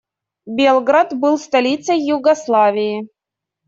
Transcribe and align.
Белград 0.47 1.15
был 1.15 1.37
столицей 1.37 1.99
Югославии. 1.99 3.07